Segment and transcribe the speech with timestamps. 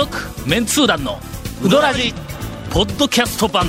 [0.00, 0.16] 続
[0.48, 1.18] メンツー団の
[1.62, 2.14] ウドラジ
[2.70, 3.66] ポッドキャスト版。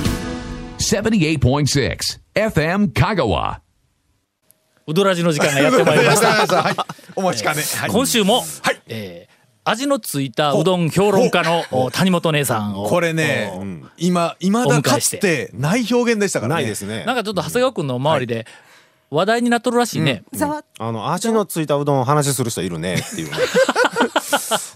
[0.78, 1.98] 78.6
[2.34, 3.58] FM Kagawa.
[4.86, 6.28] ウドラジの時間がやってまいりました。
[6.56, 6.74] はい。
[7.16, 7.62] お待ちかね。
[7.76, 7.90] はい。
[7.90, 8.80] 今週も、はい。
[8.88, 9.32] えー
[9.64, 13.52] 味のついたうどん評論家のお谷本姉さんをこれね、
[13.96, 16.62] 今、今だかつてない表現でしたからね。
[16.62, 17.04] ないですね。
[17.04, 18.46] なんかちょっと長谷川君の周りで
[19.12, 20.24] 話題になっとるらしいね、
[20.78, 23.36] あの味のついたうどんを話する人いるねっていうね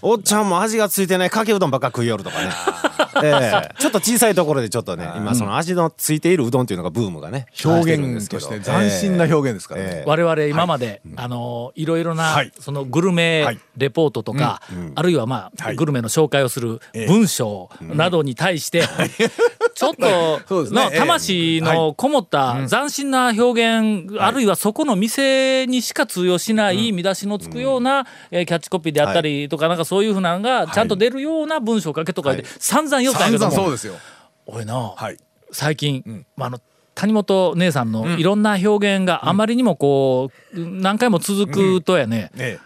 [0.01, 2.49] おっちゃんも味がついてないかけうどんばっか食いよるとかね。
[3.23, 3.79] ええ。
[3.79, 9.87] ちょっと小さいところでちょっとね今その味のついているうどんっていうのがブームがね表現として斬新な表現ですからね。
[9.89, 10.03] ええ。
[10.05, 12.51] 我々今まで、あのいろいろな、はい。
[12.59, 13.59] そのグルメはい。
[13.77, 14.61] レポートとか、
[14.95, 15.75] あるいはまあ、はい。
[15.75, 17.07] グルメの紹介をするええ。
[17.07, 18.83] 文章などに対して、
[19.77, 20.89] ちょっと ね。
[20.91, 20.97] ええ。
[20.97, 33.93] 魂のこもった斬新な表現、あるいはそこの店にしか通用しない見出しのつくような、えーキャッチコピーであったりとか、なんかそういうふうなのがちゃんと出るような文章を書けとかで、散々言ったんやけども散々そうですよ。
[34.47, 35.17] 俺な、はい。
[35.51, 36.59] 最近、まああの
[36.95, 42.57] 谷本姉さんのいろんな表現があまりにもこう何回も続くとやね、え。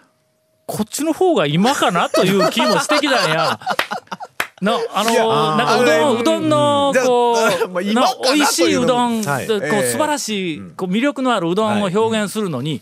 [0.65, 3.59] こっちの方が今かなという気もしてきたんや。
[4.61, 9.47] なあのなんかうどんうどんのうんこうまあ今かなな美味しいうどん、はい。
[9.47, 12.79] こうええ素晴らしいこう魅力のあるうどんを表現するのに、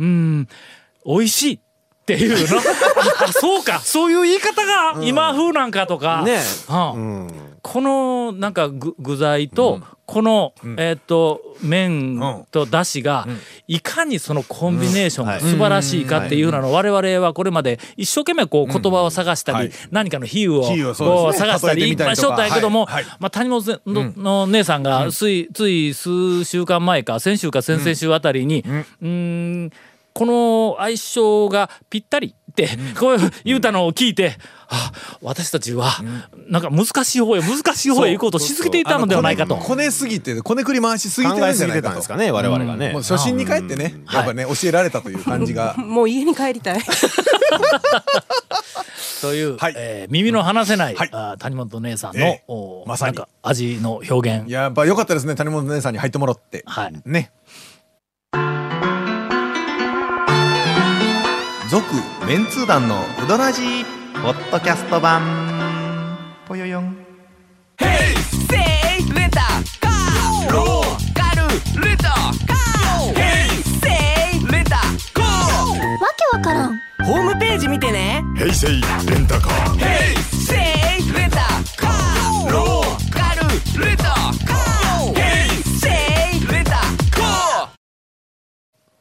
[0.00, 0.48] うん。
[1.06, 1.60] 美味しいっ
[2.04, 2.58] ていうの。
[3.24, 3.78] あそうか。
[3.78, 13.26] そういう言い方が今風なんかとか、ねうんうんこのなんか具具材と、この、えーっと麺とだしが、
[13.68, 22.86] いかにそのコンビネーションが素晴らしいかっていうのを我々はこれまで一生懸命こう言葉を探したり、はい何かの比喩を探したりいっぱいしとったんやけども、
[23.18, 29.70] まあ、谷本の,、の姉さんがついつい数週間前か先週か先々週あたりに、うーん
[30.12, 32.34] この相性がぴったり
[32.98, 34.36] こう言うたのを聞いて、
[34.68, 35.90] あ私たちは
[36.48, 39.56] なんか難しい方へ難しい方へ行こうとしすぎていたのではないかと。
[39.56, 41.88] こねすぎて、こねくり回しすぎてるんじゃないかと。
[41.88, 42.92] たんですかね我々がね。
[42.92, 45.74] もう初心に帰ってね、やっぱね、教えられたという感じが。
[45.78, 46.80] もう家に帰りたい。
[49.20, 49.74] という、はい。
[49.76, 53.16] えー耳の離せない、は谷本姉さんの、まさに。
[53.16, 54.50] なんか味の表現。
[54.50, 56.62] やっぱ良かったですね、谷本姉さんに入ってもらって。
[56.66, 56.94] はい。
[57.04, 57.30] ね。
[61.70, 61.84] 続、
[62.26, 63.84] メンツー団のうどらじ
[64.20, 65.22] ポッドキャスト版。
[66.48, 66.86] ぽよよん。
[66.86, 66.92] わ
[76.16, 76.76] けわからん。
[77.04, 78.24] ホームページ見てね。
[78.36, 79.78] 平成レンタカー。
[79.78, 79.86] セ
[80.26, 80.29] イ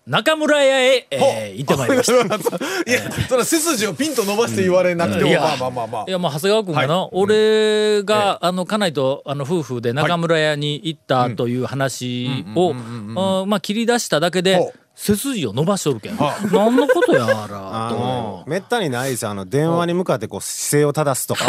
[0.09, 2.13] 中村屋へ、えー行ってまいりました。
[2.89, 5.87] いや、その背筋をピンと伸ばして言われなくても、いやまあまあまあ。
[5.87, 6.11] まあい。
[6.11, 12.73] やもう長谷川君がな、俺が、あの家内とあの夫婦で中村屋に行ったという話を
[13.15, 16.17] あまあ切り出しただけで背筋を伸ばしとるけん。
[16.51, 19.27] 何のことやらあとのめったにないです。
[19.27, 21.45] あの電話に向かってこう姿勢を正すとか。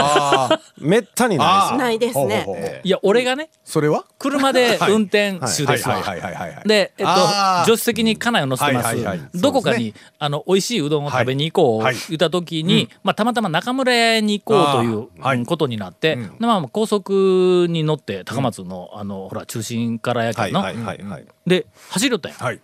[0.53, 1.73] あめったにないです。
[1.73, 2.43] よないですね。
[2.45, 4.05] ほうほうほういや俺がねそれは？
[4.19, 5.97] 車で運転手ですわ。
[5.97, 6.03] はい。
[6.03, 6.21] はい。
[6.21, 6.35] はい。
[6.35, 6.55] はい。
[6.55, 6.69] はい。
[6.69, 8.87] で、えっとあー、助手席に家内を乗せてます。
[8.87, 8.97] はい。
[9.05, 9.19] はい。
[9.19, 9.29] はい。
[9.35, 11.97] どこかに、そうであの、美味しいうどんを食べに行こう、はい。
[12.09, 15.25] 言った時に、まあ、たまたま中村屋に行こうという、あー。
[15.29, 15.39] はい。
[15.39, 16.23] うんことになって、ん。
[16.39, 20.77] でまあ、高速に乗って、高松の、あの、ほら、中心からやけど、はい。
[20.77, 20.85] はい。
[20.85, 21.03] はい。
[21.03, 21.27] はい。
[21.47, 22.39] で、走りよったんや。
[22.39, 22.61] はい。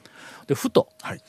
[0.46, 1.20] で、ふと、はい。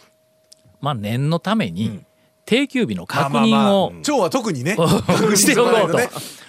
[0.82, 2.04] まあ、念のために、
[2.48, 4.78] 定休日の確認を、今日は特にね、
[5.36, 6.00] しておこうと。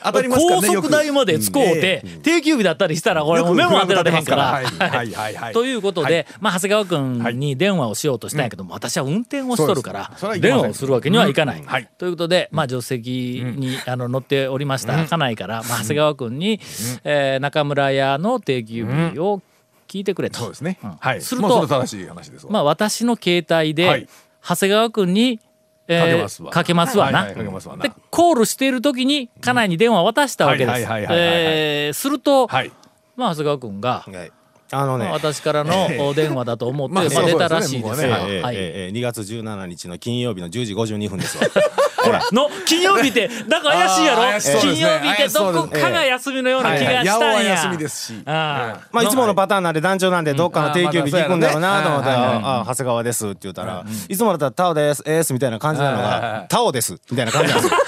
[0.00, 4.44] 当たりますから高速代まで使うて、定休日だったりしたら、これもう目も当てられへんから。
[4.44, 4.64] はい。
[4.64, 5.52] はいはいはい。
[5.52, 11.58] ということで、まあ、長谷川君に電話をしようとしたんやけども、私は運転をしとるから電話をするわけにはいかない。
[11.58, 11.66] うん。
[11.66, 11.88] はい。
[11.98, 16.60] ということで、まあ、助手席に、あの乗っておりました家内から、まあ、長谷川君に、
[17.02, 19.42] えー中村屋の定休日を
[19.88, 20.38] 聞いてくれと。
[20.38, 20.78] そうですね。
[20.84, 20.96] ん。
[21.00, 21.20] はい。
[21.20, 22.52] すると、正しい話ですわ。
[22.52, 24.08] まあ、私の携帯で、はい。
[24.46, 25.40] 長谷川君に、
[25.88, 27.18] えーかけますわかけますわな。
[27.20, 32.00] はいはいかけますわなでコールしている時に家内に電話を渡したわけです。
[32.00, 32.72] すると、はい。
[33.16, 34.37] まあ、長谷川君が、はい
[34.70, 38.42] あのねまあ私からのお電話だと思って、まあまあ、出たらしいですねえ
[38.86, 41.44] えー2月17日の金曜日の10時52分ですわ。
[41.98, 44.22] ほらの金曜日ってなんか怪しいやろ？
[44.60, 48.22] 金曜日ってどこかが休みのような気がしたんや、休みですし。
[48.24, 50.24] ああまあいつものパターンなんで団長なん。
[50.24, 57.78] でどっかの定休日聞くんだろうなと思って「うんああ長谷川です」って言ったら「いつもだったらタオですえーす」みたいな感じなのが「タオです」みたいな感じなんですよ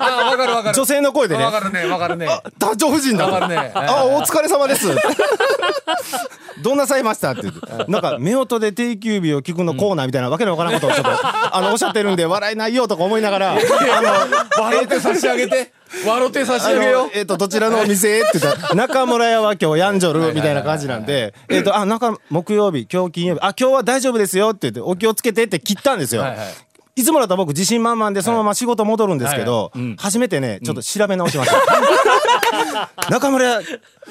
[0.00, 0.74] ああ、わかるわかる。
[0.74, 1.44] 女性の声でね。
[1.44, 2.28] わかるね、わかるね。
[2.58, 3.26] 団長夫人だ。
[3.26, 3.72] わかるね。
[3.74, 4.88] あお疲れ様です。
[6.62, 7.42] どんなさいましたって。
[7.42, 13.52] 言ってなんか夫婦で定休日を聞くのコーナーみたいなわけのわからんことをちょっとあのおっしゃってるんで笑えないよとか思いながら。
[13.52, 15.72] あの笑って差し上げて。
[16.06, 17.10] 笑って差し上げよう。
[17.14, 26.22] えっ、とどちらのお店って言ったら中村屋は今日やんじょるみたいな感じなんでえっとあ中木曜日今日金曜日あ今日は大丈夫ですよって言ってお気をつけてって切ったんですよ。
[26.22, 26.46] はいはい
[26.96, 33.60] いつもだったら僕自信満々でそのまま仕事戻るんですけど、初めてねちょっと調べ直しました、 中村屋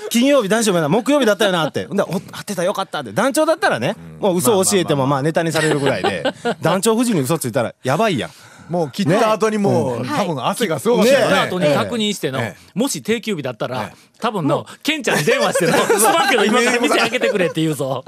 [0.09, 1.85] 金曜日大丈夫やな木曜日だったよなって。
[1.85, 3.13] ほんでお合ってたよかったって。
[3.13, 6.23] 団長だったらね、もう嘘を教えてもまあネタにされるぐらいで。
[6.61, 8.31] 団長夫人に嘘ついたらやばいやん
[8.69, 11.33] もう切った後にもう、多分汗がすごかった切よね。
[11.33, 18.05] った後に確認しての、えもし定休日だったら、多分のケンちゃんに電話しての「すまんけど今から店開けてくれ」って言うぞ。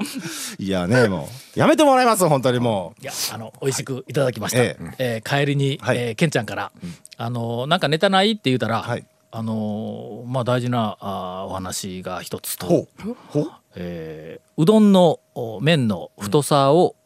[0.58, 1.58] いやねもう。
[1.58, 3.02] やめてもらいます本当にもう。
[3.02, 5.22] いやあの美味しくいただきました、ええ。
[5.24, 5.98] ー帰りに、はい。
[5.98, 6.72] えーケンちゃんから、
[7.18, 9.04] あのなんかネタないって言うたら、はい。
[9.30, 13.16] あのまあ大事なあーお話が一つと、ほう。
[13.28, 13.52] ほう。
[13.74, 16.96] えーうどんのお麺の太さを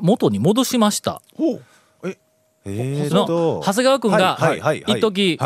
[0.00, 1.20] 元に戻しました。
[1.36, 1.54] ほう。
[1.54, 1.60] えー
[3.14, 4.38] のと長谷川君が
[4.86, 5.38] 一時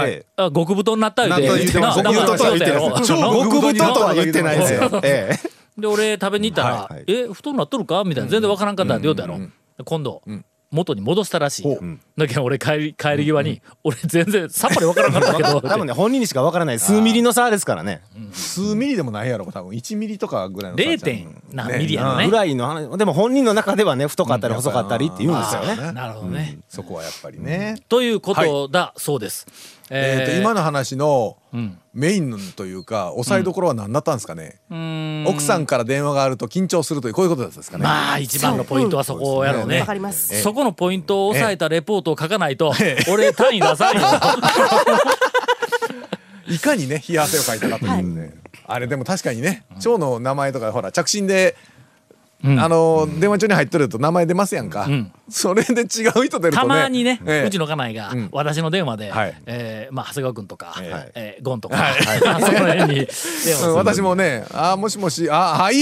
[0.54, 2.02] 極太になった言うて言ってないです。
[2.02, 2.12] な
[3.44, 5.00] 極太とは言ってないですよ。
[5.02, 5.80] ええ。
[5.80, 7.04] で俺食べに行ったら「はいはい。
[7.06, 8.30] え太くなっとるか?」みたいな。
[8.30, 9.38] 全然わからんかったって言うたやろ、
[9.84, 10.22] 今度、
[10.70, 11.78] 元に戻したらしい、
[12.16, 15.60] だけど俺帰り帰り際に、俺全然さっぱりわからんかったけど。
[15.62, 16.78] 多分ね本人にしかわからない。
[16.78, 18.02] 数ミリの差ですからね。
[18.32, 19.70] 数ミリでもないやろ多分。
[19.72, 20.94] 1ミリとかぐらいの差じゃん。
[20.96, 21.02] 0.
[21.02, 22.26] 点何ミリやろね。
[22.26, 22.98] ぐらいの話。
[22.98, 25.92] でも本人の中ではね太かったり細かったりって言うんですよね。
[25.92, 29.46] なるほどね、そこはやっぱりね、ということだそうです、
[29.88, 31.37] えーとえー今の話のん
[31.94, 34.60] メインというか抑えどころは何だったんですかね、
[35.26, 39.80] 奥さんから電話があると緊張するというこういうことだったんですかね、まあ一番のポイントはそこやろうね。
[39.80, 40.42] わかります。
[40.42, 42.72] そこのポイントを押さえたレポートを書かないと、
[43.10, 44.02] 俺単位出さんよ。
[46.48, 48.34] いかにね冷や汗をかいたかというね、
[48.66, 51.56] あれでも確かにね蝶の名前とかほら着信で、
[52.44, 54.88] あの電話帳に入っとると名前出ますやんか、
[55.28, 56.50] それで違う人出るとね。
[56.52, 57.46] たまにね、ええ。
[57.46, 59.34] うちの家内が私の電話で、はい。
[59.46, 61.38] えーまあ、長谷川君とか、ええ。
[61.40, 61.76] ーゴンとか、
[62.40, 63.08] その辺に
[63.74, 65.74] 私もね「あーもしもしあはい」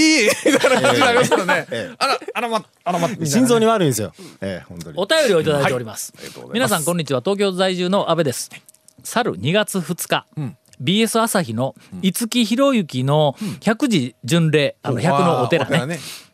[0.46, 1.66] みたいな感じになりますからね
[1.98, 3.26] 「あらあらまあらま」ね。
[3.26, 4.14] 心臓に悪いんですよ。
[4.40, 4.98] ええ本当に。
[4.98, 6.50] お便りをいただいております,、はい。
[6.54, 7.20] 皆さんこんにちは。
[7.20, 8.50] 東京在住の阿部です。
[9.04, 10.26] 去る2月2日、
[10.82, 15.70] BS 朝日の五木ひろゆきの百字巡礼、あの100のお寺ね。
[15.70, 16.25] ねはいそうですね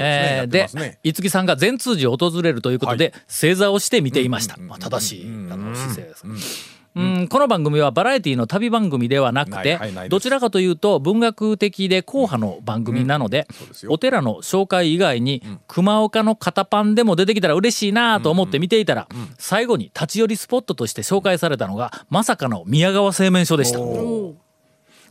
[0.00, 0.68] えーで
[1.02, 3.14] 五木さんが善通寺を訪れるということで、はい。
[3.26, 6.36] 正座をして見ていました、まあ、正しい、あの姿勢です、うん
[6.94, 9.80] この番組はバラエティの旅番組ではなくて、
[10.10, 13.46] どちらかというと文学的で硬派の番組なので,、
[13.88, 19.08] お寺の紹介以外に、熊岡の肩パンでも出てきたら嬉しいなと思って見ていたら、
[19.38, 23.78] 最後に立ち寄りスポットとして紹介されたのがまさかの宮川製麺所でした。
[23.78, 24.34] こ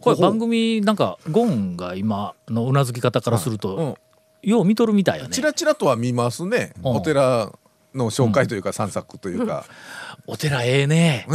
[0.05, 3.97] れ番組なんかゴンが今のうなずき方からすると、
[4.43, 5.31] よう見とるみたいよね。
[5.31, 5.41] チ。
[5.41, 6.73] ラチラとは見ますね。
[6.83, 6.95] うん。
[6.97, 7.51] お寺
[7.93, 9.65] の紹介というか散策というか、
[10.27, 11.27] お寺ええね。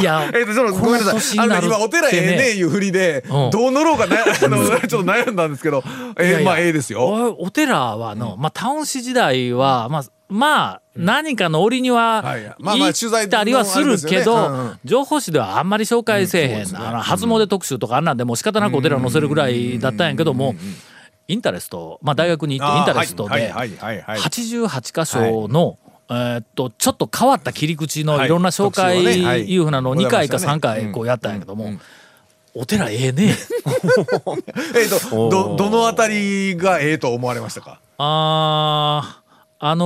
[0.00, 1.38] いや、えっとちょっとごめんなさい。
[1.38, 3.50] あの今お寺ええねいう振りでうん。
[3.50, 5.82] どう乗ろうかな あのちょっと悩んだんですけど
[6.18, 6.40] いやいや。
[6.40, 7.02] えまあええですよ。
[7.02, 20.54] おお寺はの、まあタウン市時代はまあまあ何かの折には行ったりはするけど情報誌ではあんまり紹介せえへん、あの初詣特集とかあんなんでもう仕方なくお寺を載せるぐらいだったんやけども、
[21.32, 25.78] インタレスト、まあ、大学に行ってインタレストではいはいはいはい88箇所の、
[26.10, 28.26] えーっとちょっと変わった切り口のはい。
[28.26, 29.54] いろんな紹介い。
[29.54, 30.82] いうふうなのを2回か3ございましたね。
[30.84, 31.72] 回こうやったんやけども、
[32.54, 33.34] お寺ええね。
[34.74, 34.84] え。
[34.84, 37.80] っとどどのあたりがええと思われましたか？
[37.98, 39.22] あー
[39.64, 39.84] あの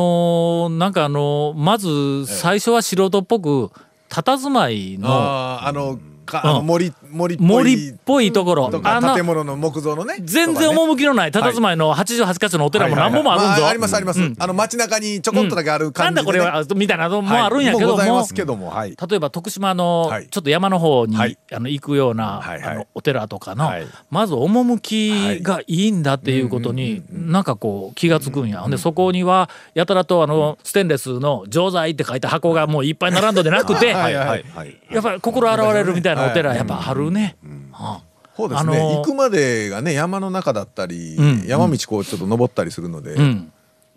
[0.70, 3.70] ーなんかあのーまず最初は素人っぽく
[4.08, 6.66] 佇まいのあーあのかうん。
[6.66, 8.70] 森森っぽい森っぽいところ。
[8.70, 13.48] とかあの建物の木造のね全然趣のない佇まいの88か所のお寺も何本もあるんぞ。
[13.48, 14.36] はいはいはいまあありますあります、うん。
[14.38, 16.22] あの街中にちょこっとだけあるなん感じで、ね。
[16.22, 20.28] だこれはみたいなのもあるんやけども,、はいも例えば徳島のはい。
[20.28, 21.38] ちょっと山の方に、はい。
[21.52, 23.86] あの行くような、あのお寺とかの、はい。
[24.10, 28.60] まず趣がいいんだっていうことになんかこう気がつくんや。
[28.60, 34.76] ほんでそこにはやたらとあのステンレスの錠剤って書いた箱がもういっぱい並んどでなくて、はいはいはいはい。
[34.90, 37.36] やっぱり心洗われるみたいなお寺やっぱあるね。
[37.72, 38.02] は
[38.36, 41.44] そうですね、あのー行くまでがね山の中だったり、うん。
[41.46, 43.16] 山道こうちょっと登ったりするので。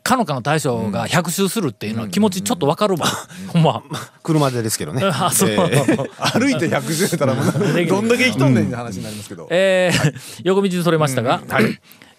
[0.01, 3.05] かのかの大将が百周するっていうのは気持ちちょっとわかるわ。
[3.51, 3.83] ほんま。
[4.23, 5.03] 車でですけどね。
[5.05, 5.49] あそう。
[5.49, 5.97] ええ。
[6.39, 7.45] 歩いて110たらもう
[7.85, 11.41] どんだけ生きとんねんって話になりますけど、えー横道にそれましたが、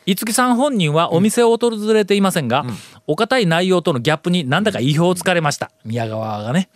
[0.06, 2.64] 五木さん本人はお店を訪れていませんが、
[3.06, 5.70] お堅い内容とのギャップになんだか意表をつかれました。
[5.84, 6.68] 宮川がね。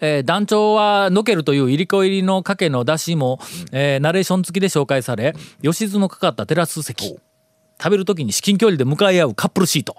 [0.00, 3.40] えー団長はのけるという入り子入りのかけの出汁も、
[3.72, 7.16] えーナレーション付きで紹介され吉津のかかったテラス席
[7.82, 9.96] 食べる時に至近距離で向かい合うカップルシート、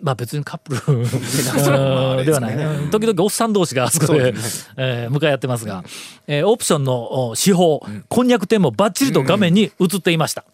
[0.00, 4.32] まあ別にカップル うんではない、うん時々おっさん同士があそこで
[4.76, 5.82] えー向かい合ってますが、
[6.26, 10.44] えーオプションのお手法、こんにゃく店もバッチリと画面に映っていました。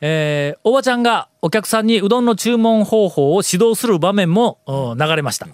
[0.00, 5.46] えーおばちゃんがお客さんにうどんの注文方法を指導する場面もうん流れました。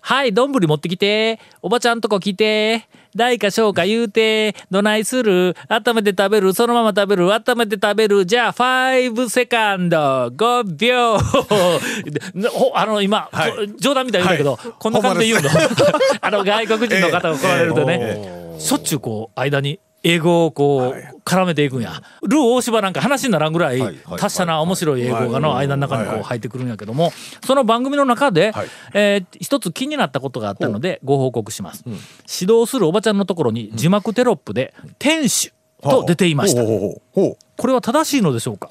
[0.00, 1.38] はい、どんぶり持ってきて。
[1.62, 2.86] おばちゃんとこ来て。
[3.14, 4.54] 大か小か言うて。
[4.70, 9.96] どないする温めて食べるそのまま食べる温めて食べるじゃあ、5セカンド、
[10.28, 11.16] 5秒。
[12.74, 15.50] あの、今、はいこ冗談みたいに言うんだけど、こんな感じで言うの？
[16.20, 19.80] あの、外国人の方が来られるとね、しょっちゅうこう、間に。
[20.02, 22.02] 英語をこう絡めていくんや。
[22.22, 23.80] ルー大柴なんか話にならんぐらい
[24.18, 27.12] 達者な面白い英語がの間の中にこう入ってくるんやけども、
[27.44, 31.84] その番組の中ではい、えー一つ気になったことがあったのでご報告します。
[31.86, 35.52] 指導するおばちゃんのところに字幕テロップで「店主」
[35.82, 36.62] と出ていました。
[36.62, 38.70] これは正しいのでしょうか？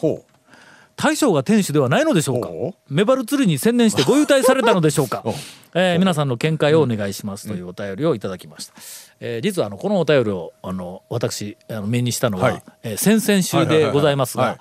[1.02, 2.50] 大将が店主ではないのでしょうか？
[2.50, 5.24] ほメバル釣りに専念してご優待されたのでしょうか、
[5.74, 8.74] えー皆さんの見解をお願いしますというお便りをいただきました、
[9.22, 12.64] えー実はあのこのお便りをあの私あの目にしたのは、はい。
[12.84, 14.60] えー先々週でございますが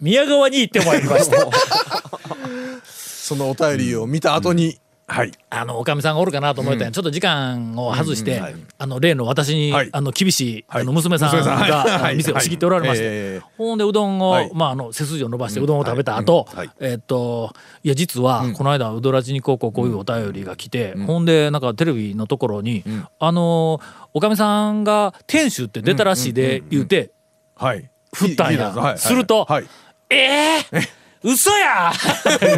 [0.00, 1.36] 宮川に行ってまいりました。
[2.84, 5.32] そのお便りを見た後に、はい。
[5.50, 6.90] あのおかみさんがおるかなと思ったんや。
[6.90, 8.40] ちょっと時間を外して、
[8.78, 9.90] あの例の私に、はい。
[9.92, 10.82] あの厳しい、はい。
[10.82, 12.16] あの娘さんが、はい。
[12.16, 13.46] 店を仕切っておられまして、ええ。
[13.58, 14.50] ほんでうどんを、はい。
[14.54, 16.70] まああの背筋を伸ばしてうどんを食べた後、はい。
[16.80, 22.82] えっといや実はこの間うどらじにこうこうこういうお便りが来て、ほんでなんかテレビのところに、
[23.18, 23.80] あの
[24.14, 27.10] おかみさんが店主って出たらしいで言うて、
[27.56, 27.90] はい。
[28.14, 28.96] 振ったんや。
[28.96, 29.12] す。
[29.12, 29.64] るとはい。
[30.08, 31.03] ええ？
[31.24, 31.90] 嘘や！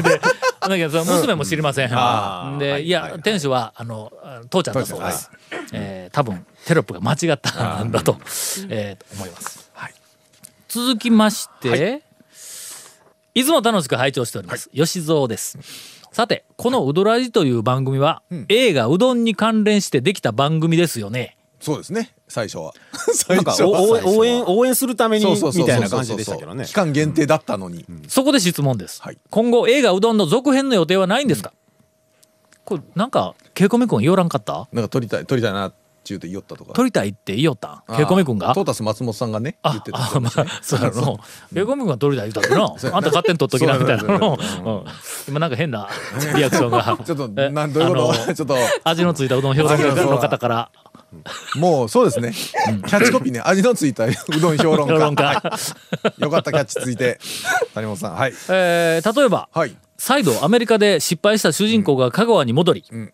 [0.02, 0.20] で
[0.60, 1.88] だけど娘も知りません、
[2.58, 4.12] でいや、店主はあの
[4.50, 5.30] 父ちゃんだそうです、
[5.72, 8.16] えー多分テロップが間違ったんだと,、
[8.68, 9.70] えーと思います、
[10.68, 12.02] 続きまして、
[13.34, 15.58] い、つも楽しく拝聴しております、吉蔵です。
[16.10, 22.14] さてこの「うどらじ」という番組は、映画うどんに関連してできた番組ですよねそうですね。
[22.28, 22.72] 最初は。
[24.06, 26.64] 応援応援するためにみたいな感じでしたけどね。
[26.64, 29.18] 期間限定だったのに、そこで質問です、はい。
[29.30, 31.52] 今後映画うどんの続編の予定はないんですか、
[32.64, 34.68] これなんかケイコメ君言おらんかった？
[34.72, 36.72] なんか撮りたい撮りたいなっちゅうて言おったとか。
[36.72, 37.82] 撮りたいって言いよった？
[37.92, 38.54] んケイコメ君が？
[38.54, 42.96] トータス松本さんがね言あってたあまあそうやケイコメ君が撮りたい言ったってな。
[42.96, 44.04] あんた勝手に撮っときなみたいな。
[44.18, 44.84] のうん。
[45.28, 45.88] 今なんか変な
[46.36, 46.96] リアクションが。
[47.04, 48.30] ちょっとえなんどういうこと？
[48.34, 48.56] ちょっと。
[48.84, 50.70] 味のついたうどん評論家の方から
[51.56, 53.40] もうそうですね、キャッチコピーね。
[53.44, 55.42] 味のついたうどん評論家。
[56.18, 57.18] よかったキャッチついて
[57.74, 58.14] 谷本さん。
[58.14, 58.32] はい。
[58.48, 59.76] えー例えばはい。
[59.98, 63.12] 再度アメリカで失敗した主人公が香川に戻り、ん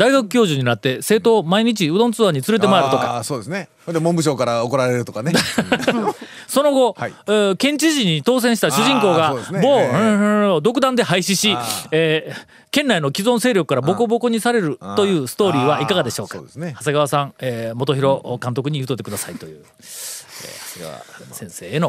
[0.00, 3.22] 大学教授になって生徒を毎日うどんツアーに連れて回るとか。
[3.22, 3.68] そうですね。
[3.84, 5.32] それで文部省から怒られるとかね。
[6.48, 7.14] その後、はい。
[7.26, 9.60] えー県知事に当選した主人公がね。
[9.62, 11.54] 某、ええうんうん独断で廃止し
[11.92, 16.38] えー県内の既存勢力からボコボコにされるというストーリーはいかがでしょうか？
[16.56, 16.74] ね。
[16.78, 20.92] 長谷川さん、えー元弘監督に言うといてくださいという、えー長谷
[21.28, 21.88] 川先生への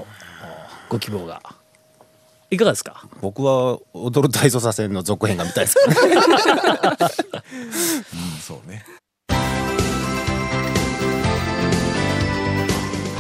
[0.90, 1.42] おご希望が
[2.54, 3.08] いかがですか？
[3.22, 5.76] 僕は踊る大捜査線の続編が見たいです。
[5.76, 6.38] けどね
[8.42, 8.86] そうね。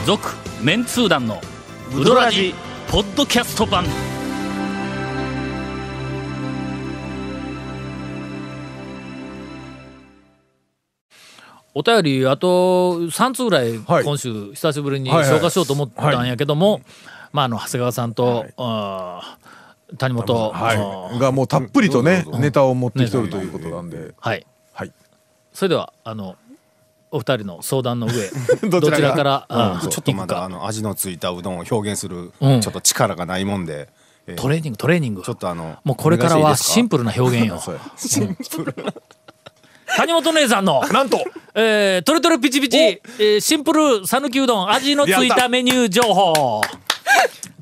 [0.05, 0.27] 続
[0.61, 1.39] メンツー団の
[1.95, 2.53] ウドラジ
[2.89, 3.85] ポッドキャスト版。
[11.73, 14.03] お便りあと3通ぐらいはい。
[14.03, 15.29] 今週久しぶりにはいはい。
[15.29, 16.81] 消化しようと思ったんやけども、
[17.31, 20.77] まああの長谷川さんと、あー谷本、あはい。
[20.77, 24.13] ーがもうたっぷりとねネタを持ってきとるということなんで。
[24.19, 24.45] はい。
[24.73, 24.93] はい。
[25.53, 26.35] それではあの
[27.11, 28.13] お二人の相談の上
[28.69, 32.61] どちらから、あーちょっとま行くかだあの味のついたうどんを表現するうん。
[32.61, 33.89] ちょっと力がないもんで、
[34.27, 35.23] えートレーニングトレーニング。
[35.23, 37.59] ちょっとあのもうこれからはシンプルな表現よ。
[37.59, 37.81] そうや。
[39.97, 41.17] 谷本姉さんのなんと？
[41.53, 46.61] えー、トレトレピチピチ、えーシンプル讃岐うどん味のついたメニュー情報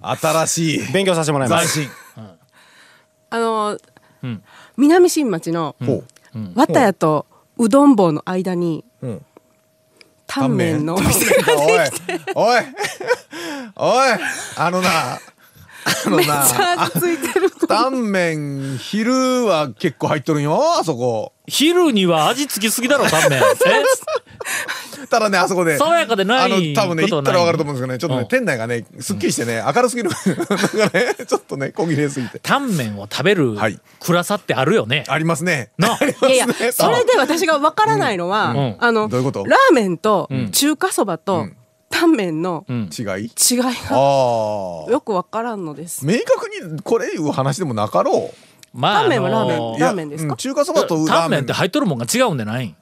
[0.01, 0.91] 新しい。
[0.93, 1.74] 勉強させてもらいます。
[1.74, 1.91] 斬新。
[3.31, 3.77] あの、
[4.27, 4.43] ん。
[4.77, 5.75] 南新町の
[6.55, 7.25] 綿屋と
[7.58, 9.22] うどん坊の間に、ん。
[10.25, 11.79] タンメンのお店おい
[12.36, 12.62] おい
[13.75, 14.19] おい。
[14.58, 15.19] あのなあ
[16.10, 16.46] のな。
[17.67, 21.34] タンメン昼は結構入っとるんよあそこ。
[21.48, 23.41] 昼には味付きすぎだろタンメン
[25.10, 27.98] ただねあそこで爽やかでないあの多分ね行ったら分かると思うんですけどね。
[28.00, 28.28] ちょっとねうん。
[28.28, 30.10] 店内がねすっきりしてね明るすぎる。
[30.10, 30.36] な
[30.86, 32.39] んかねちょっとね小切れすぎて。
[32.39, 33.80] タンメンを食べるはい。
[34.00, 35.72] 暗さってあるよね、ありますね。
[35.80, 35.84] い
[36.38, 38.78] やいねやそれで私がわからないのは、ん。
[38.80, 39.46] あのどういうこと？
[39.46, 41.48] ラーメンと中華そばと
[41.89, 42.89] タンメンのん。
[42.98, 43.25] 違い？
[43.25, 46.06] 違いがああよくわからんのです。
[46.06, 48.32] 明確にこれいう話でもなかろ
[48.74, 50.34] まタンメンはラーメンあのラーメンですか？
[50.34, 51.08] うん中華そばとラーメン。
[51.08, 52.75] タンメンって入っとるもんが違うんでないん？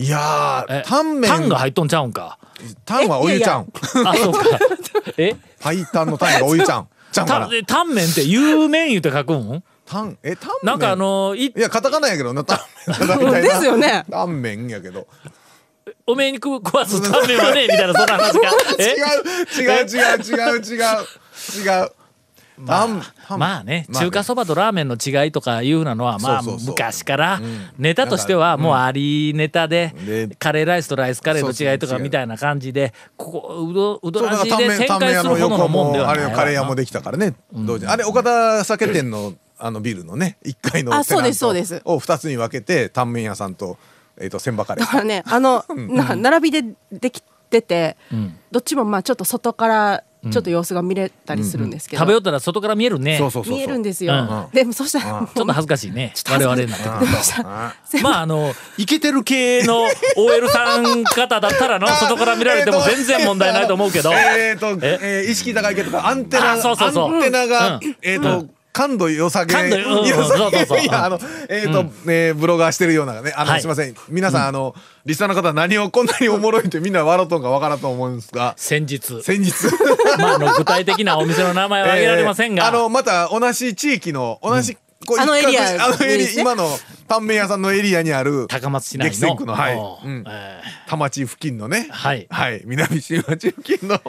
[0.00, 1.30] いやえータンメン。
[1.30, 2.38] タンが入っとんちゃうんか。
[2.84, 3.72] タンはお湯ちゃん。
[4.06, 4.44] あそうか。
[5.18, 6.88] えパイタンのタンがお湯ちゃん。
[7.10, 9.62] ちゃんかタなンタンメンって有麺言うて書くん？
[9.86, 10.66] タンえタンメン？
[10.66, 12.64] なんかあのいいやカタカナやけどなタ
[13.16, 13.42] ンメン。
[13.42, 14.04] ですよね。
[14.08, 15.08] タンメンやけど。
[16.06, 18.94] おめえに食食わすタンメンはねみたいなそんな話が え？
[19.58, 20.80] 違う違う違う違う違う
[21.64, 21.92] 違う
[22.58, 27.40] まあねまあ中華そばとラーメンの違いとかいうのはまあ昔から
[27.78, 37.34] ネタとしてはもうありネタででカレーライスとライスカレーの違いとかみたいな感じでここうどうどらじで展開するほど屋のもんではないもあれカレー屋もできたからね。
[37.86, 41.82] あれ岡田酒店のあのビルのね1階のあそうですテナントそうです。
[41.84, 43.76] を2つに分けてタンメン屋さんと
[44.18, 44.84] えっと千葉カレー。
[44.84, 47.96] だからねあのな並びでできてて、
[48.50, 53.20] どっちもまあちょっと外からちょっと様子が見れたりするんですけど、食べよったら外から見えるね。
[53.46, 54.54] 見えるんですよ、うん。
[54.54, 56.12] でもそしたら、っと恥ずかしいね。
[56.28, 59.84] 我々になってくるまああのイケてる系の
[60.16, 64.12] OL さん方だったらの外から見られても全然問題ないと思うけど。
[64.14, 64.98] えっとえ？
[65.00, 67.14] えー意識高い系とかアンテナあそうそうそう。
[67.14, 67.96] アンテナがうん。
[68.02, 68.46] えっと
[68.78, 69.52] 感度良さげ。
[69.54, 70.82] 感度うん良さげ。
[70.82, 71.18] いやあの
[71.48, 73.32] えっとえーブロガーしてるようなね。
[73.36, 73.54] あはい。
[73.56, 73.94] のすいません。
[74.08, 78.54] 皆さんあのリスナーの方何をこんなにおもろいってみんな笑うとんかわからんと思うんですが。
[78.56, 79.22] 先日。
[79.22, 79.52] 先日。
[80.18, 86.68] まああの具体的なお店の名前は 挙げられませんが、えーあのまた同じ地域の同じ、こうあのエリアあのエリ今の
[87.08, 88.46] タンメン屋さんのエリアにある。
[88.48, 89.10] 高松市内の。
[89.10, 89.74] 激戦区のはい。
[89.76, 90.24] おうん。
[90.28, 90.90] えー。
[90.90, 91.88] 田町付近のね。
[91.90, 92.26] はい。
[92.30, 92.62] はい。
[92.64, 94.00] 南新町付近の、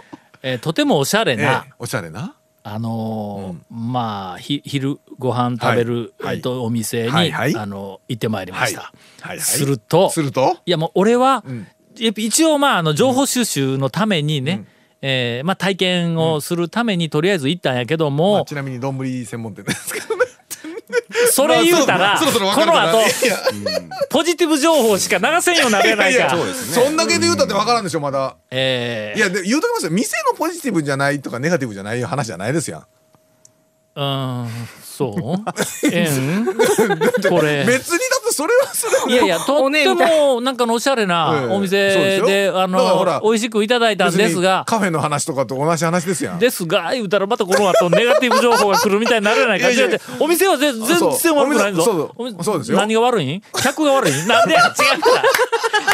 [0.44, 2.36] えーとてもおしゃれえな、ーおしゃれな
[2.74, 6.42] あのーまあひ昼ご飯食べる、はい。
[6.42, 7.56] とお店に、はいはい。
[7.56, 8.94] あの行ってまいりました、は
[9.26, 9.28] い。
[9.30, 10.58] はいするとすると？
[10.66, 11.68] いやもう俺は、ん。
[11.98, 14.66] やっぱ一応まああの情報収集のためにね、
[15.02, 20.19] えーまあ、体験をするためにとりあえず行ったんやけどまもあ、ちなみに丼専門店ですけどね
[21.32, 23.00] それ言うたら、この後
[24.10, 26.36] ポジティブ情報しか流せんようになれないか
[26.74, 28.36] そんだけで言うたってわからんでしょまだ。
[28.52, 29.92] えーいやで言うときますよ。
[29.92, 32.82] 店のポジティブじゃないとかネガティブじゃない話じゃないですやん。
[33.96, 34.50] うーん
[34.84, 35.90] そう？
[35.92, 36.46] えん？
[36.46, 37.66] これ。
[37.70, 44.64] 別にだそれはそれいやいやとってもなんかのおしゃれなお店であの美味しくいただいたんですが。
[44.66, 46.40] カフェの話とかと同じ話ですやん。
[46.40, 49.70] ですが言うたらまたこの後ネガティブ情報が来るみたいにならないか。
[49.72, 52.16] 違うお店は全然悪くないぞ。
[52.42, 52.78] そうですよ。
[52.78, 53.36] 何が悪い？
[53.36, 54.14] ん客が悪い？
[54.14, 54.68] ん なんでや？
[54.68, 55.24] 違うから。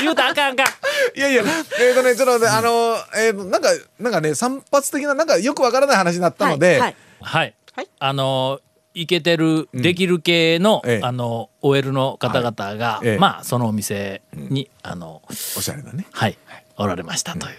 [0.01, 1.17] 言うたらあかんあかん。
[1.17, 1.43] いやいや、
[1.79, 6.95] えっ、とね、ちょっと待って、あの、えーと、なんか、なんかね、散発的な、なんかよくわからない話になったので、はいはい。
[7.21, 7.88] はい、はい。
[7.97, 8.60] あの
[8.95, 11.05] イケてる、できる系の、ええ。
[11.05, 13.17] あの OL の方々が、ええ。
[13.19, 16.08] まあそのお店に、あのおしゃれなね。
[16.12, 16.38] はい。
[16.77, 17.55] おられましたという、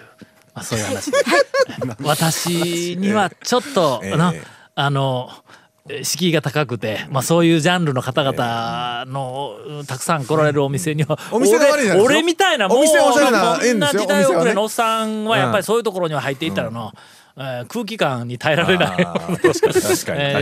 [0.55, 1.18] まあ、そういう話で、
[2.05, 4.42] 私にはちょっと、ええなええ。
[4.75, 5.31] あの
[5.88, 12.85] え敷居が高くて、まあ、そういうジャンルの方々の、たくさん来られるお店には、お店が悪いじゃない俺俺みたいなもうこ
[13.62, 17.01] ええんな時代遅れのおっさんはやっぱりそういうところには入っていったらの、えー
[17.37, 18.96] 空気感に耐えられない。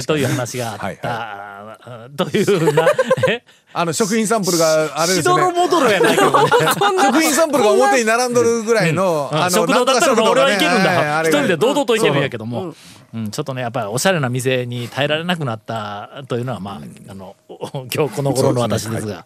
[0.02, 2.86] という話があった、はいあーというな。
[3.28, 3.42] え？
[3.72, 5.42] あの、食品サンプルがあれですよね。
[5.42, 6.48] やないけどね。
[7.04, 9.38] 食品サンプルが表に並んどるぐらいの、うん。
[9.38, 11.22] あの、食堂だったら俺はいけるんだ。
[11.22, 12.74] 一人で堂々といけるんやけども、
[13.14, 19.24] うん、ちょっとねやっぱりおしゃれな店に耐えられなくなったというのはまああのお今日この頃の私ですが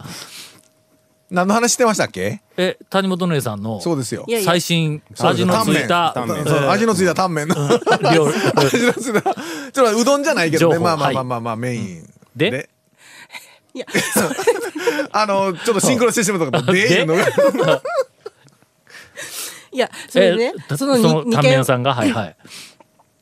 [1.31, 2.41] 何の話してましたっけ？
[2.57, 4.25] え谷本姉さんのそうですよ。
[4.45, 6.15] 最新味のついた
[6.71, 7.55] 味のついたタンメンの。
[8.15, 8.35] 料理。
[8.57, 9.23] 味のついた。
[9.73, 10.79] ちょっとうどんじゃないけどね。
[10.79, 12.11] まあまあまあまあまあ、メイン。
[12.35, 12.71] で？
[13.75, 13.87] いや。
[15.13, 16.79] あの、ちょっとシンクロしてしまったから、で？
[16.81, 17.83] いうのが。
[19.71, 21.95] いやそれでねえーそのタンメン屋さんが？
[21.95, 22.37] はいはい。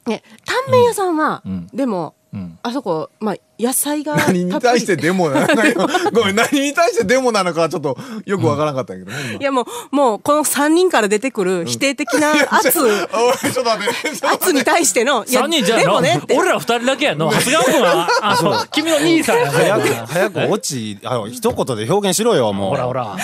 [0.06, 1.66] ねタンメン屋さんは、ん。
[1.74, 2.25] でも、ん
[2.62, 7.96] あそこまあ野菜が何に対してデモなのかごめん何に対してデモなのかはちょっと
[8.26, 16.20] よくわからなかったけどね、いやもうもうこの3人から出てくる否定的な 圧、今おいちょっと待って圧に対してのいや3人じゃあでのもね。
[16.22, 17.30] って俺ら2人だけやの。
[17.30, 18.68] 長谷川君はあそう。
[18.70, 22.70] 君の兄さんや早くね 早く落ちあの一言で表現しろよもう。
[22.70, 23.16] ほらほら。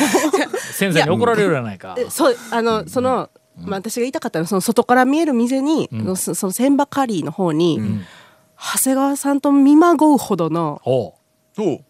[0.73, 1.95] 先生に怒られるやないか。
[1.99, 7.81] えそうあのその、まあ、私が言いたかったのはその外から見える店に、そその千葉カリーの方に、
[8.63, 10.81] 長谷川さんと見まごうほどの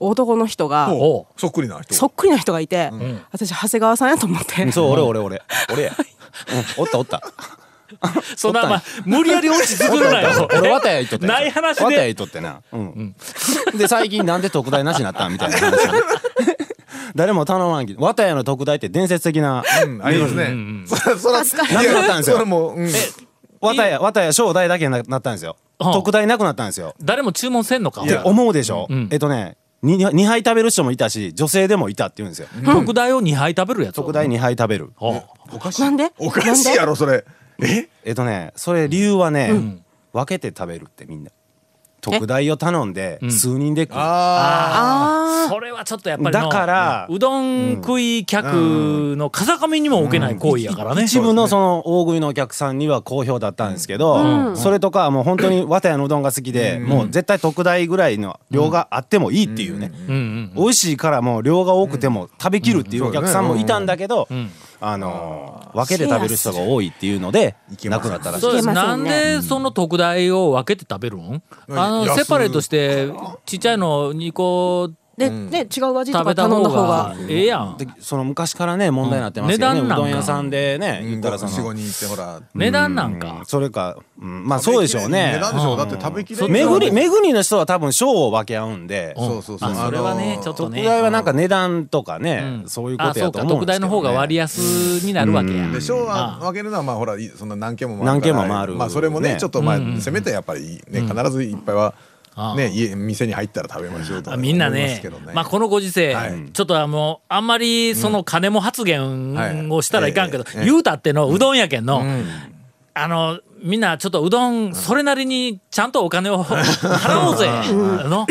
[0.01, 0.89] 男の人が
[1.37, 1.95] そっくりな人。
[1.95, 2.91] そっくりな人がいて、
[3.31, 5.43] 私長谷川さんやと思って、そう俺俺俺。
[5.71, 5.93] 俺や、
[6.79, 7.23] うん、おったおった。
[8.39, 10.49] そんなまあ無理やり落ち作るなよ。
[10.51, 11.85] 俺綿屋行っとったやんない話で。
[11.85, 12.63] 綿屋行っとってな。
[12.73, 13.15] うん、
[13.77, 15.79] で最近なんで特大なしになったんみたいな話
[17.15, 20.55] 誰も頼まんけど綿屋の特大って伝説的な、うんありますね、
[20.87, 22.37] そらそら助かるいやなくなったんですよ。
[22.37, 22.91] それもう、うん、
[23.61, 25.57] わたやわたや小大だけにななったんですよ。
[25.61, 26.95] うん特大なくなったんですよ。
[27.03, 28.03] 誰も注文せんのか？
[28.03, 29.09] って思うでしょ、うん。
[29.11, 34.93] えっとね 2, 杯食べる人もいたし女性でもいたって言うんですよ、特大を2杯食べるやつ特大2杯食べる。
[35.01, 35.23] おう
[35.55, 35.83] おかしい。
[35.83, 36.13] なんで？
[36.19, 37.25] おかしいやろそれ。
[37.61, 37.89] え？
[38.05, 41.31] えっとねそれ理由はね、分けて食べるってみんな
[42.03, 60.15] 特大を頼んで数人で食う、ああそれはちょっとやっぱりのだからうどん食い客の風上にも置けない行為やからね、一部のその大食いのお客さんには好評だったんですけど、それとかはもう本当に綿屋のうどんが好きで、もう絶対特大ぐらいの量があってもいいっていうね、うん。
[60.15, 60.53] うん。
[60.57, 64.51] 美味しいからもう量が多くても食べきるっていうお客さんもいたんだけど、ん。
[64.85, 71.43] あのー分けて食べる人が多いっていうのでなくなったらしいそうですなんでその特大を分けて食べるん？
[71.71, 73.09] あセパレートして
[73.47, 76.89] ちっちゃいの2個で、ね違う味とか頼んだ方方が。
[76.89, 77.77] がええやん。
[77.77, 79.89] でその昔からね問題になってますけどね、うん。
[79.89, 80.05] 値段なんか。
[80.07, 81.11] うどん屋さんでねうん。
[81.11, 82.41] 言ったらその、45人いてほら。
[82.55, 83.19] 値段なんうん。
[83.19, 84.47] かそれか、うん。
[84.47, 85.33] まあそうでしょうね。
[85.35, 85.77] 値段でしょう。
[85.77, 89.71] だって食べきれめぐりめぐりの人は多分賞を分け合うんで、そうそうそう。
[89.71, 90.79] あそれはねちょっとね。
[90.83, 92.69] 特大はなんか値段とかね、うん。
[92.69, 94.59] そういうことやと思うんですけど、ね、特大の方が割安
[95.05, 95.65] になるわけや。
[95.65, 95.73] うん。
[95.73, 98.35] で賞あは分けるのはまあほらいそんな何件も回る何から。
[98.35, 98.75] 軒も回る。
[98.75, 99.95] まあそれもねねちょっとまあうん。
[99.95, 102.12] うんせめてやっぱりね必ずいっぱいはああ
[102.57, 106.51] ね家店に入ったら食べましょうとかあみんな思いますねけどまあこのご時世、はい。
[106.53, 112.25] ちょっとあのあんまりその金も発言をしたらいかんけど、はいええええ言うたってのうどんやけんの、うん。
[112.95, 117.49] あのみんなちょっとうどんそれなりにちゃんとお金を 払おうぜ。
[118.09, 118.27] の、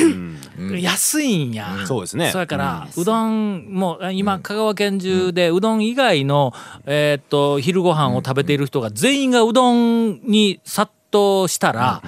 [0.78, 2.32] 安いんや、そうですね。
[2.32, 6.54] そやから、うどんもう今香川県中でうどん以外の、
[6.86, 12.02] えーっと昼ご飯を食べている人が全員がうどんに殺到したら、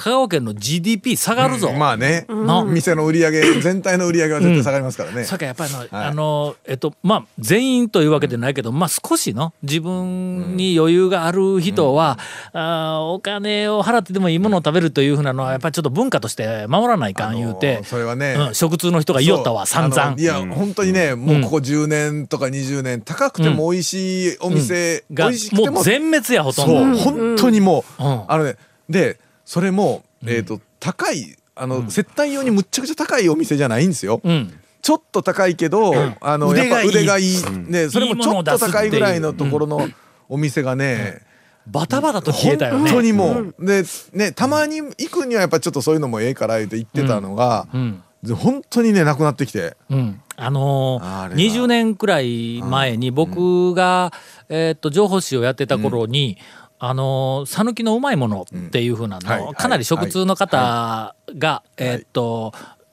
[0.00, 1.72] 香川県の GDP 下がるぞ。
[1.72, 2.24] まあね。
[2.30, 5.24] の店の売り上げ 全体の売り上げは絶対下がりますからね。
[5.24, 12.18] それからやっぱりあの、あのえっとまあ全員というわけでないけど、まあ少しの自分に余裕がある人は、
[12.54, 18.36] あーお金を払ってでもいいものを食べるというふうなのはやっぱりちょっと文化として守らないかん言うて、あのそれはね。
[18.38, 20.14] うん、食通の人が言いよったわ散々。
[20.16, 26.98] いや、本当にねもうここ10年とか20年高くても美味しいお店、がももう全滅やほとんど。
[26.98, 28.22] 本当にもう、うん。
[28.26, 28.56] あのね
[28.88, 29.18] で
[29.50, 34.54] それも、えっ、と高いあの、接待用にむっちゃくちゃ高いお店じゃないんですよ、うん。
[34.80, 36.86] ちょっと高いけど、あの腕がいい。
[36.86, 37.34] やっぱ腕がいい、
[37.68, 39.88] ね、それもちょっと高いぐらいのところの
[40.28, 41.22] お店がね、
[41.66, 42.90] バタバタと消えたよね。
[42.90, 43.82] 本当にもう、で
[44.12, 48.04] ねたまに行くにはやっぱちょっとそういうのもええから言って行ってたのが、うん。
[48.22, 49.76] で本当にねなくなってきて。
[49.90, 51.40] うん、あのーあれは。
[51.40, 54.12] 20年くらい前に僕が、
[54.48, 56.38] えーっと情報誌をやってた頃に、
[56.80, 59.44] あのー讃岐のうまいものっていうふうなの、はい。
[59.44, 62.52] はいかなり食通の方が、えーっと、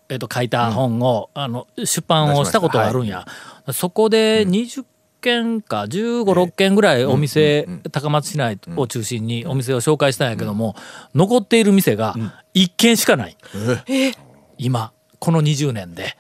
[0.10, 3.26] えーっと書いた本を、あの出版をしたことがあるんや。
[3.72, 4.86] そこで20
[5.22, 10.76] 軒か1 5 6軒ぐらいお店、高松市内を中心にお店を紹介したんやけども、
[11.16, 12.14] 残っている店が
[12.54, 13.38] 1軒しかない。
[14.58, 16.18] 今この20年で。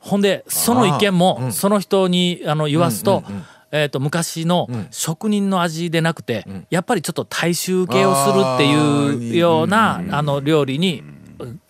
[0.00, 3.24] ほんでその意見もその人にあの言わすと,、
[3.70, 11.02] えー、と昔の職人の味でなくて、やっぱりちょっと大衆系をするっていうようなあの料理に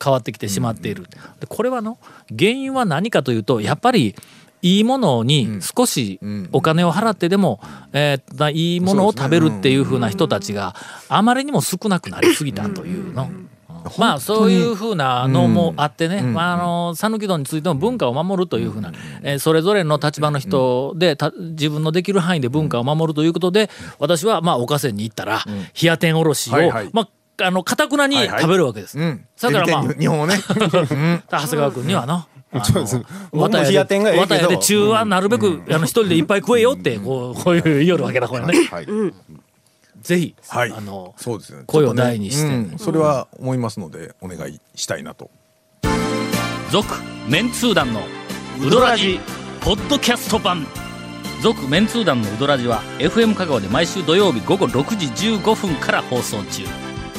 [0.03, 1.05] 変わってきてしまっている。
[1.41, 1.99] でこれはの
[2.37, 4.15] 原因は何かというとやっぱり
[4.63, 6.19] いいものに少し
[6.53, 7.61] お金を払ってでも、
[7.93, 10.75] えーないいものを食べるっていう風な人たちが
[11.09, 13.31] あまりにも少なくなりすぎたというの。
[13.99, 25.45] まあそういうふうなのもあってね、まあ、あの讃岐うどんについても文化を守るというふうな、えーそれぞれの立場の人でた自分のできる範囲で文化を守るということで私はまあ岡線に行ったら
[25.81, 26.91] 冷や天おろしをはいはい。
[26.93, 27.09] まあ
[27.41, 28.41] あのかたくなにはいはい。
[28.43, 28.99] 食べるわけです。
[28.99, 31.23] うん、だからまあ日本をね、 うん。
[31.31, 32.27] 長谷川君にはな。
[32.51, 33.01] あそうです。
[33.33, 38.69] 綿屋で中はなるべく、あの一人でいっぱい食えよってこうこういう夜わけだこれね。
[38.71, 38.87] はい、
[40.09, 41.65] ぜひ、はいあのそうですね。
[41.67, 45.31] 声を大にしてうんそれは思いますのでお願いしたいなと。
[46.71, 46.87] 続
[47.29, 48.01] メンツー団の
[48.59, 49.21] ウドラジ
[49.61, 50.67] ポッドキャスト版
[51.43, 56.63] 続メンツー団のウドラジは FM 香川で毎週土曜日午後6時15分から放送中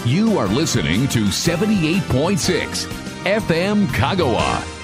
[0.08, 2.89] You are listening to 78.6
[3.23, 4.78] FM Kagawa.